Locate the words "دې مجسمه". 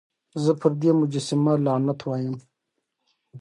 0.81-1.53